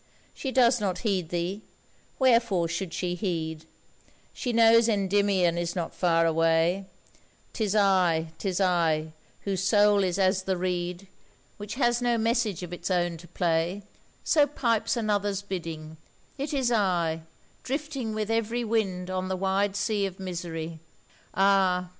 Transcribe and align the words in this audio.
She 0.33 0.51
does 0.51 0.81
not 0.81 0.97
heed 1.05 1.29
thee, 1.29 1.61
wherefore 2.17 2.67
should 2.67 2.91
she 2.91 3.13
heed, 3.13 3.65
She 4.33 4.51
knows 4.51 4.89
Endymion 4.89 5.59
is 5.59 5.75
not 5.75 5.93
far 5.93 6.25
away; 6.25 6.85
'Tis 7.53 7.75
I, 7.75 8.29
'tis 8.39 8.59
I, 8.59 9.13
whose 9.41 9.61
soul 9.61 10.03
is 10.03 10.17
as 10.17 10.41
the 10.41 10.57
reed 10.57 11.05
Which 11.57 11.75
has 11.75 12.01
no 12.01 12.17
message 12.17 12.63
of 12.63 12.73
its 12.73 12.89
own 12.89 13.15
to 13.17 13.27
play, 13.27 13.83
So 14.23 14.47
pipes 14.47 14.97
another's 14.97 15.43
bidding, 15.43 15.97
it 16.35 16.51
is 16.51 16.71
I, 16.71 17.21
Drifting 17.61 18.15
with 18.15 18.31
every 18.31 18.63
wind 18.63 19.11
on 19.11 19.27
the 19.27 19.37
wide 19.37 19.75
sea 19.75 20.07
of 20.07 20.19
misery. 20.19 20.79
Ah! 21.35 21.89